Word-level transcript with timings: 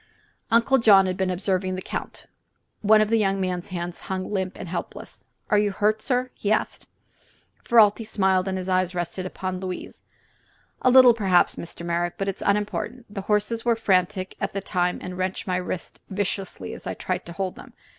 Uncle 0.49 0.79
John 0.79 1.05
had 1.05 1.15
been 1.15 1.29
observing 1.29 1.75
the 1.75 1.81
Count. 1.83 2.25
One 2.81 3.01
of 3.01 3.09
the 3.11 3.19
young 3.19 3.39
man's 3.39 3.67
hands 3.67 3.99
hung 4.09 4.31
limp 4.31 4.57
and 4.57 4.67
helpless. 4.67 5.25
"Are 5.51 5.59
you 5.59 5.71
hurt, 5.71 6.01
sir?" 6.01 6.31
he 6.33 6.51
asked. 6.51 6.87
Ferralti 7.63 8.03
smiled, 8.03 8.47
and 8.47 8.57
his 8.57 8.67
eyes 8.67 8.95
rested 8.95 9.27
upon 9.27 9.59
Louise. 9.59 10.01
"A 10.81 10.89
little, 10.89 11.13
perhaps, 11.13 11.53
Mr. 11.53 11.85
Merrick; 11.85 12.15
but 12.17 12.27
it 12.27 12.37
is 12.37 12.43
unimportant. 12.43 13.13
The 13.13 13.21
horses 13.21 13.63
were 13.63 13.75
frantic 13.75 14.35
at 14.41 14.53
the 14.53 14.59
time 14.61 14.97
and 15.03 15.19
wrenched 15.19 15.45
my 15.45 15.57
wrist 15.57 16.01
viciously 16.09 16.73
as 16.73 16.87
I 16.87 16.95
tried 16.95 17.23
to 17.27 17.33
hold 17.33 17.55
them. 17.55 17.73